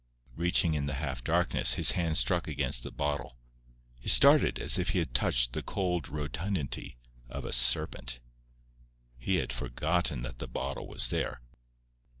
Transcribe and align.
Reaching 0.35 0.73
in 0.73 0.87
the 0.87 0.95
half 0.95 1.23
darkness, 1.23 1.73
his 1.75 1.91
hand 1.91 2.17
struck 2.17 2.47
against 2.47 2.81
the 2.81 2.89
bottle. 2.89 3.37
He 3.99 4.09
started 4.09 4.57
as 4.57 4.79
if 4.79 4.89
he 4.89 4.97
had 4.97 5.13
touched 5.13 5.53
the 5.53 5.61
cold 5.61 6.09
rotundity 6.09 6.97
of 7.29 7.45
a 7.45 7.53
serpent. 7.53 8.19
He 9.19 9.35
had 9.35 9.53
forgotten 9.53 10.23
that 10.23 10.39
the 10.39 10.47
bottle 10.47 10.87
was 10.87 11.09
there. 11.09 11.43